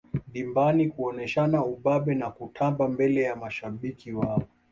dimbani 0.31 0.87
kuoneshana 0.89 1.57
ubabe 1.65 2.15
na 2.15 2.31
kutamba 2.31 2.87
mbele 2.87 3.21
ya 3.21 3.35
mashabiki 3.35 4.11
wao 4.11 4.43